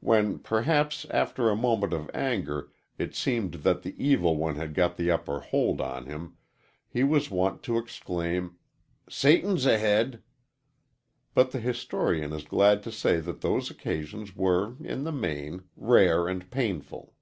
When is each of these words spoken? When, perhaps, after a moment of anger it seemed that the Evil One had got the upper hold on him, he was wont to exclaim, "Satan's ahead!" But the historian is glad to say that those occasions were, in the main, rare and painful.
When, 0.00 0.38
perhaps, 0.38 1.06
after 1.08 1.48
a 1.48 1.56
moment 1.56 1.94
of 1.94 2.10
anger 2.12 2.70
it 2.98 3.14
seemed 3.14 3.54
that 3.64 3.80
the 3.80 3.94
Evil 3.96 4.36
One 4.36 4.56
had 4.56 4.74
got 4.74 4.98
the 4.98 5.10
upper 5.10 5.40
hold 5.40 5.80
on 5.80 6.04
him, 6.04 6.36
he 6.90 7.02
was 7.02 7.30
wont 7.30 7.62
to 7.62 7.78
exclaim, 7.78 8.56
"Satan's 9.08 9.64
ahead!" 9.64 10.22
But 11.32 11.52
the 11.52 11.58
historian 11.60 12.34
is 12.34 12.44
glad 12.44 12.82
to 12.82 12.92
say 12.92 13.18
that 13.20 13.40
those 13.40 13.70
occasions 13.70 14.36
were, 14.36 14.76
in 14.78 15.04
the 15.04 15.10
main, 15.10 15.62
rare 15.74 16.28
and 16.28 16.50
painful. 16.50 17.14